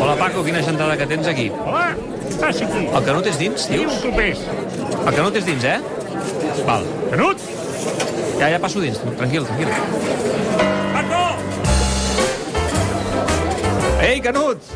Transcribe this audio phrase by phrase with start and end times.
[0.00, 1.48] Hola, Paco, quina gentada que tens aquí.
[1.64, 1.92] Hola,
[2.28, 2.84] què passa aquí?
[2.88, 3.96] El Canut és dins, dius?
[3.96, 4.42] un tropés.
[5.02, 5.78] El Canut és dins, eh?
[6.66, 6.86] Val.
[7.10, 7.42] Canut?
[8.38, 8.98] Ja, ja passo dins.
[9.18, 9.70] Tranquil, tranquil.
[10.94, 11.24] Paco!
[14.02, 14.70] Ei, Canut!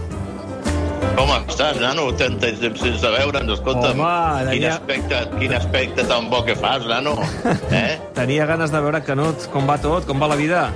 [1.17, 2.11] Com estàs, nano?
[2.21, 4.03] Tens tens temps sense veure'ns, escolta'm.
[4.03, 7.17] Home, quin, tenia- aspecte, quin aspecte tan bo que fas, nano.
[7.73, 7.97] Eh?
[8.19, 9.47] Tenia ganes de veure Canut.
[9.55, 10.05] Com va tot?
[10.07, 10.67] Com va la vida?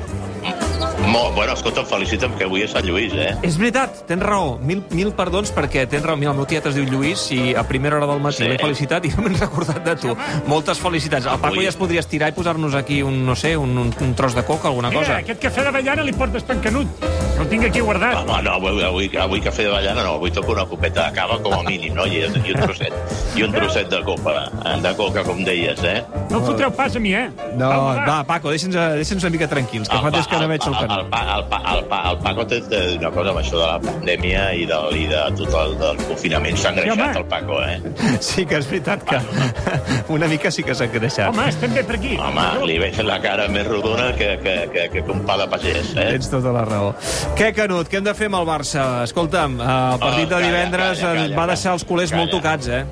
[1.07, 3.33] Mo, bueno, escolta'm, felicita'm que avui és Sant Lluís, eh?
[3.46, 4.59] És veritat, tens raó.
[4.62, 6.16] Mil, mil perdons perquè tens raó.
[6.20, 8.48] Mira, el meu tiet es diu Lluís i a primera hora del matí Sí.
[8.48, 10.15] l'he felicitat i no m'he recordat de tu.
[10.47, 11.27] Moltes felicitats.
[11.27, 13.95] El Paco Avui- ja es podria estirar i posar-nos aquí un, no sé, un, un,
[14.01, 15.16] un tros de coca, alguna Mira, cosa.
[15.19, 16.87] aquest cafè d'avellana li portes per Canut.
[17.01, 18.16] Que el tinc aquí guardat.
[18.29, 21.38] Home, no, avui, avui, avui cafè de ballana no, avui toca una copeta de cava
[21.43, 22.05] com a mínim, no?
[22.07, 22.93] I, i un trosset.
[23.35, 24.51] I un trosset de copa,
[24.82, 26.05] de coca, com deies, eh?
[26.30, 27.30] No em fotreu pas a mi, eh?
[27.57, 28.05] No, va.
[28.07, 31.05] va, Paco, deixa'ns deixa una mica tranquils, que fa temps que no veig el el,
[31.12, 33.79] pa, el, pa, el, pa, el Paco té té una cosa amb això de la
[33.85, 36.57] pandèmia i, del, i de tot el del confinament.
[36.60, 38.19] S'ha Sí, engreixat el Paco, eh?
[38.24, 39.21] Sí que és veritat que
[40.16, 41.30] una mica sí que s'ha engreixat.
[41.32, 42.16] Home, estem bé per aquí.
[42.21, 45.93] Home, li veig la cara més rodona que, que, que, que un pa de pagès,
[45.97, 46.09] eh?
[46.16, 46.93] Tens tota la raó.
[47.38, 48.88] Què, Canut, què hem de fer amb el Barça?
[49.09, 52.23] Escolta'm, el partit Oh, de calla, divendres calla, eh, calla, va deixar els culers calla.
[52.25, 52.85] molt tocats, eh?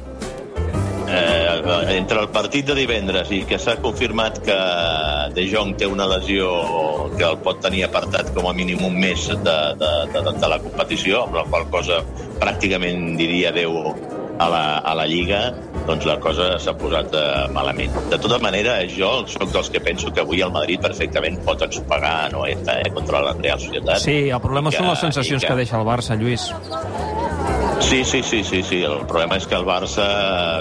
[1.08, 4.56] Eh, entre el partit de divendres i que s'ha confirmat que
[5.34, 6.50] De Jong té una lesió
[7.16, 10.58] que el pot tenir apartat com a mínim un mes de, de, de, de la
[10.60, 12.02] competició, amb la qual cosa
[12.40, 13.78] pràcticament diria adeu
[14.38, 15.40] a la, a la Lliga,
[15.88, 17.90] doncs la cosa s'ha posat eh, malament.
[18.12, 22.28] De tota manera, jo sóc dels que penso que avui el Madrid perfectament pot ensopegar
[22.36, 23.98] Noeta eh, contra la Real Societat.
[24.04, 26.46] Sí, el problema I són que- les sensacions i que deixa el Barça, Lluís.
[27.80, 28.82] Sí, sí, sí, sí, sí.
[28.82, 30.06] El problema és que el Barça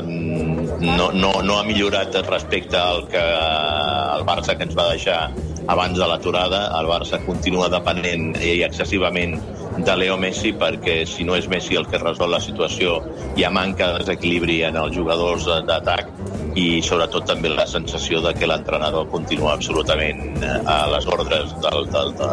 [0.01, 5.19] mm, no, no, no ha millorat respecte al que el Barça que ens va deixar
[5.67, 6.67] abans de l'aturada.
[6.79, 9.35] El Barça continua depenent i excessivament
[9.77, 12.97] de Leo Messi perquè si no és Messi el que resol la situació
[13.37, 16.09] hi ha manca de desequilibri en els jugadors d'atac
[16.57, 21.85] i sobretot també la sensació de que l'entrenador continua absolutament eh, a les ordres del,
[21.93, 22.31] del, de,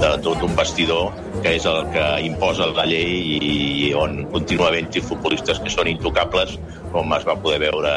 [0.00, 1.12] de, d'un vestidor
[1.44, 6.56] que és el que imposa la llei i on continua havent-hi futbolistes que són intocables
[6.90, 7.94] com es va poder veure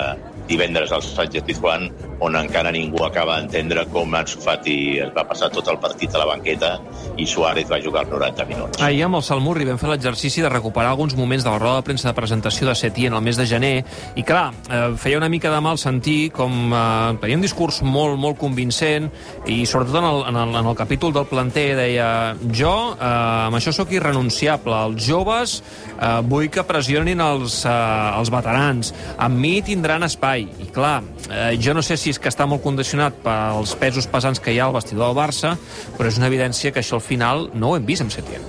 [0.48, 1.90] divendres al Sánchez Pizjuán
[2.24, 6.22] on encara ningú acaba d'entendre com Ansu Fati es va passar tot el partit a
[6.22, 6.78] la banqueta
[7.20, 8.82] i Suárez va jugar 90 minuts.
[8.84, 11.88] Ahir amb el Salmurri vam fer l'exercici de recuperar alguns moments de la roda de
[11.90, 13.74] premsa de presentació de Setién el mes de gener
[14.16, 18.18] i clar, eh, feia una mica de mal sentir com eh, tenia un discurs molt,
[18.20, 19.10] molt convincent
[19.48, 22.10] i sobretot en el, en el, en el capítol del planter deia
[22.52, 23.04] jo eh,
[23.50, 25.60] amb això sóc irrenunciable, els joves
[25.98, 27.76] eh, vull que pressionin els, eh,
[28.20, 32.30] els veterans, amb mi tindran espai i clar, eh, jo no sé si és que
[32.32, 35.56] està molt condicionat pels pesos pesants que hi ha al vestidor del Barça,
[35.98, 38.42] però és una evidència que això al final no ho hem vist amb Setién.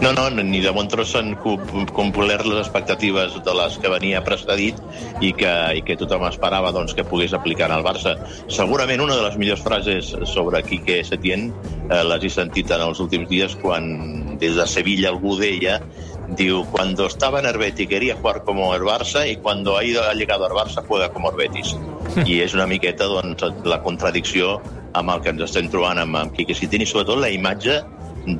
[0.00, 4.76] No, no, ni de bon tros cu- complert les expectatives de les que venia precedit
[5.24, 8.14] i que, i que tothom esperava doncs, que pogués aplicar al Barça.
[8.52, 11.48] Segurament una de les millors frases sobre Quique Setién
[11.90, 15.80] eh, les he sentit en els últims dies quan des de Sevilla algú deia
[16.28, 20.02] diu, cuando estaba en el Betis quería jugar como el Barça y cuando ha, ido,
[20.02, 21.76] ha llegado al Barça juega como el Betis.
[22.24, 24.56] I és una miqueta doncs, la contradicció
[24.96, 27.80] amb el que ens estem trobant amb, amb Quique Setién i sobretot la imatge
[28.26, 28.34] de,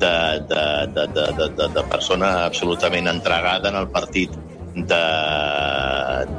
[0.49, 0.63] de,
[0.95, 4.33] de, de, de, de, de persona absolutament entregada en el partit
[4.75, 5.03] de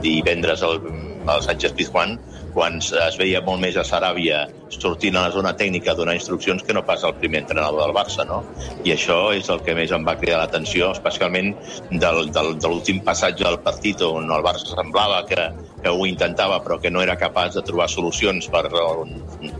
[0.02, 0.82] divendres al,
[1.26, 2.18] al Sánchez Pizjuán
[2.54, 6.62] quan es veia molt més a Saràbia sortint a la zona tècnica a donar instruccions
[6.62, 8.42] que no pas el primer entrenador del Barça, no?
[8.84, 11.54] I això és el que més em va cridar l'atenció, especialment
[11.90, 15.48] del, del, de l'últim passatge del partit on el Barça semblava que,
[15.82, 18.66] que ho intentava però que no era capaç de trobar solucions per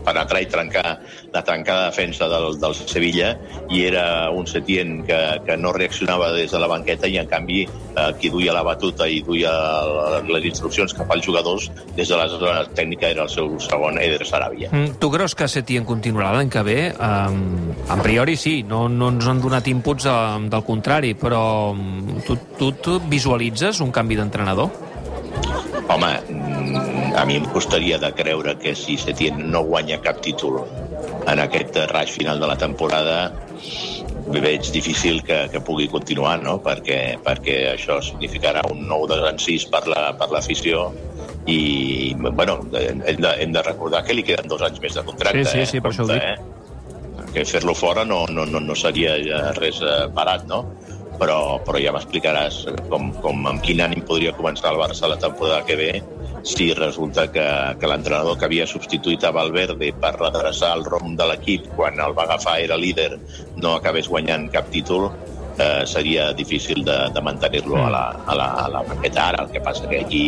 [0.05, 0.99] penetrar i trencar
[1.33, 3.33] la trencada defensa del, del Sevilla
[3.69, 7.63] i era un Setién que, que no reaccionava des de la banqueta i en canvi
[7.65, 9.51] eh, qui duia la batuta i duia
[10.27, 14.25] les instruccions cap als jugadors des de la zona tècnica era el seu segon Eder
[14.25, 14.71] Saràbia.
[14.71, 16.77] Mm, Tu creus que Setién continuarà l'any que ve?
[16.99, 21.73] Um, en priori sí, no, no ens han donat inputs um, del contrari, però
[22.27, 24.69] tu, tu, tu visualitzes un canvi d'entrenador?
[25.89, 26.11] Home,
[27.19, 30.61] a mi em costaria de creure que si Setién no guanya cap títol
[31.27, 33.31] en aquest raig final de la temporada
[34.29, 36.59] veig difícil que, que pugui continuar, no?
[36.63, 41.07] perquè, perquè això significarà un nou desencís per la- per l'afició la,
[41.49, 45.43] i, bueno, hem de, hem de recordar que li queden dos anys més de contracte.
[45.45, 45.65] Sí, sí, eh?
[45.65, 46.21] sí, per això ho dic.
[46.21, 46.37] Eh?
[47.33, 49.15] Que fer-lo fora no, no, no, no seria
[49.57, 50.61] res eh, barat, no?
[51.19, 55.65] Però, però ja m'explicaràs com, com, amb quin ànim podria començar el Barça la temporada
[55.67, 55.89] que ve
[56.43, 57.45] si resulta que,
[57.79, 62.15] que l'entrenador que havia substituït a Valverde per redreçar el rom de l'equip quan el
[62.17, 63.11] va agafar era líder
[63.57, 65.09] no acabés guanyant cap títol,
[65.59, 69.43] eh, seria difícil de, de mantenir-lo a la, a, la, a la banqueta ara.
[69.43, 70.23] El que passa que aquí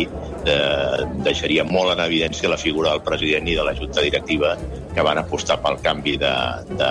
[0.45, 4.55] eh, deixaria molt en evidència la figura del president i de la junta directiva
[4.91, 6.31] que van apostar pel canvi de,
[6.75, 6.89] de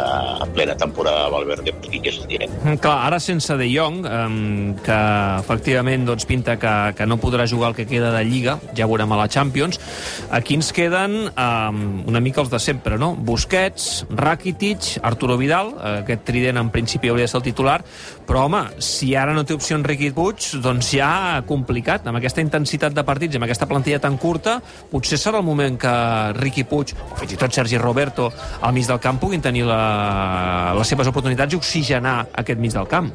[0.54, 2.52] plena temporada de Valverde per Quique Setién.
[2.81, 4.98] Clar, ara sense De Jong, um, que
[5.42, 9.12] efectivament doncs, pinta que, que no podrà jugar el que queda de Lliga, ja veurem
[9.12, 9.81] a la Champions,
[10.32, 13.12] aquí ens queden um, una mica els de sempre, no?
[13.14, 17.81] Busquets, Rakitic, Arturo Vidal, eh, aquest trident en principi hauria de ser el titular,
[18.30, 22.94] però home, si ara no té opció Enrique Puig, doncs ja complicat, amb aquesta intensitat
[22.94, 24.60] de partits, amb aquesta plantilla tan curta,
[24.92, 25.94] potser serà el moment que
[26.38, 28.28] Riqui Puig, o fins i tot Sergi Roberto,
[28.62, 29.80] al mig del camp puguin tenir la,
[30.78, 33.10] les seves oportunitats i oxigenar aquest mig del camp.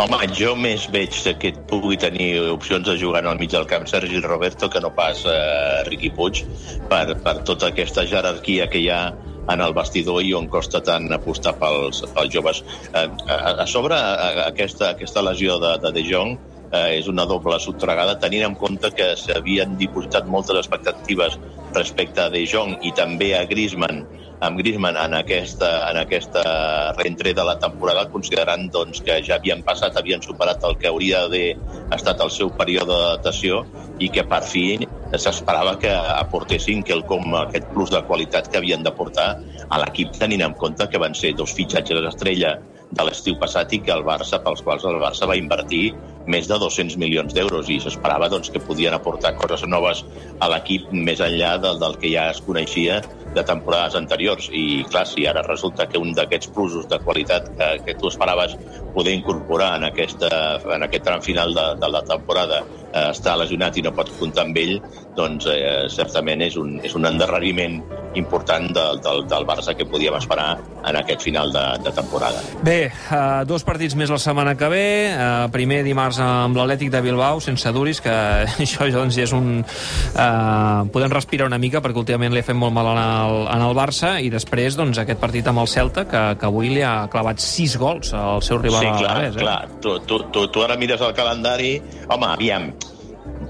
[0.00, 1.12] Home, jo més veig
[1.42, 5.20] que pugui tenir opcions de jugar al mig del camp Sergi Roberto que no pas
[5.28, 6.46] eh, Riqui Puig
[6.88, 9.02] per, per tota aquesta jerarquia que hi ha
[9.48, 12.62] en el vestidor i on costa tant apostar pels, pels joves.
[12.92, 16.36] Eh, a, a sobre, a, a aquesta, aquesta lesió de, de De Jong
[16.72, 21.38] eh, és una doble subtregada, tenint en compte que s'havien dipositat moltes expectatives
[21.76, 24.04] respecte a De Jong i també a Griezmann
[24.40, 26.42] amb Griezmann en aquesta, en aquesta
[26.98, 31.24] reentré de la temporada, considerant doncs, que ja havien passat, havien superat el que hauria
[31.26, 31.56] d'haver
[31.96, 33.64] estat el seu període d'adaptació
[33.98, 34.64] i que per fi
[35.16, 39.30] s'esperava que aportessin quelcom aquest plus de qualitat que havien d'aportar
[39.68, 42.54] a l'equip, tenint en compte que van ser dos fitxatges estrella
[42.90, 45.90] de l'estiu passat i que el Barça, pels quals el Barça va invertir
[46.30, 50.04] més de 200 milions d'euros i s'esperava doncs, que podien aportar coses noves
[50.38, 53.00] a l'equip més enllà del, del que ja es coneixia
[53.34, 54.48] de temporades anteriors.
[54.52, 58.56] I, clar, si ara resulta que un d'aquests plusos de qualitat que, que tu esperaves
[58.94, 60.30] poder incorporar en, aquesta,
[60.74, 64.46] en aquest tram final de, de la temporada eh, està lesionat i no pot comptar
[64.46, 64.78] amb ell,
[65.16, 67.80] doncs eh, certament és un, és un endarreriment
[68.18, 70.56] important del, del, del Barça que podíem esperar
[70.88, 72.40] en aquest final de, de temporada.
[72.64, 72.78] Bé,
[73.12, 74.86] uh, dos partits més la setmana que ve.
[75.12, 78.14] Uh, primer dimarts amb l'Atlètic de Bilbao, sense Duris, que
[78.64, 79.62] això doncs, és un...
[79.62, 83.66] Uh, podem respirar una mica, perquè últimament li ha fet molt mal en el, en
[83.68, 87.08] el Barça, i després doncs, aquest partit amb el Celta, que, que avui li ha
[87.12, 89.36] clavat sis gols al seu rival sí, clar, a l'Alavés.
[89.36, 89.42] Eh?
[89.46, 89.80] clar.
[89.82, 91.76] Tu, tu, tu, tu ara mires el calendari...
[92.08, 92.70] Home, aviam,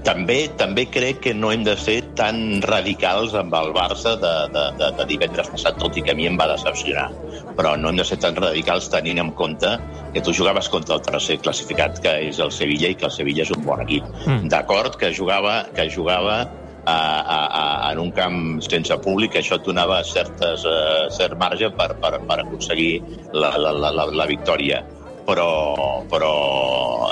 [0.05, 4.65] també també crec que no hem de ser tan radicals amb el Barça de, de,
[4.79, 7.09] de, de divendres passat, tot i que a mi em va decepcionar.
[7.57, 9.75] Però no hem de ser tan radicals tenint en compte
[10.13, 13.45] que tu jugaves contra el tercer classificat, que és el Sevilla, i que el Sevilla
[13.45, 14.07] és un bon equip.
[14.25, 14.49] Mm.
[14.53, 16.39] D'acord que jugava, que jugava
[16.85, 21.69] a, a, a, en un camp sense públic, això et donava certes, uh, cert marge
[21.75, 22.93] per, per, per aconseguir
[23.33, 24.83] la, la, la, la, la victòria.
[25.29, 26.29] Però, però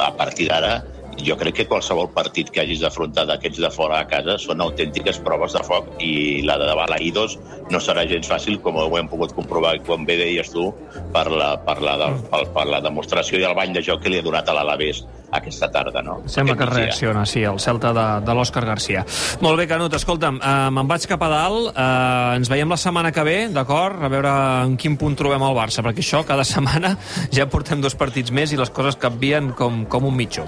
[0.01, 0.79] a partir d'ara
[1.25, 5.19] jo crec que qualsevol partit que hagis d'afrontar d'aquests de fora a casa són autèntiques
[5.25, 7.37] proves de foc i la de Balaïdos
[7.71, 10.69] no serà gens fàcil, com ho hem pogut comprovar quan bé deies tu,
[11.13, 14.13] per la, per la, de, per, per la demostració i el bany de joc que
[14.13, 16.21] li ha donat a l'Alavés aquesta tarda, no?
[16.25, 19.03] Sembla Aquest que reacciona, sí, el Celta de, de l'Òscar Garcia.
[19.43, 23.11] Molt bé, Canut, escolta'm, eh, me'n vaig cap a dalt, eh, ens veiem la setmana
[23.15, 23.99] que ve, d'acord?
[24.03, 24.31] A veure
[24.63, 26.95] en quin punt trobem el Barça, perquè això cada setmana
[27.33, 30.47] ja portem dos partits més i les coses canvien com, com un mitjó.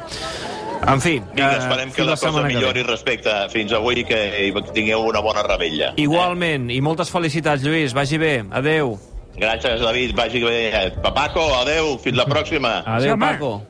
[0.87, 2.59] En fi, Vinga, esperem que la cosa setmana que ve.
[2.59, 4.19] millori respecte fins avui i que
[4.73, 5.93] tingueu una bona rebella.
[5.97, 7.93] Igualment, i moltes felicitats, Lluís.
[7.93, 8.43] Vagi bé.
[8.51, 8.97] Adeu.
[9.39, 10.15] Gràcies, David.
[10.15, 10.91] Vagi bé.
[11.03, 11.97] Papaco, adeu.
[12.03, 12.83] Fins la pròxima.
[12.85, 13.18] Adeu.
[13.19, 13.61] Paco.